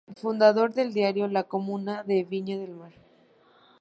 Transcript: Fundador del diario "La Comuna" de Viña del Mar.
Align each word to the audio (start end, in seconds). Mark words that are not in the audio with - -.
Fundador 0.19 0.73
del 0.73 0.95
diario 0.95 1.27
"La 1.27 1.43
Comuna" 1.43 2.01
de 2.03 2.23
Viña 2.23 2.57
del 2.57 2.71
Mar. 2.71 2.93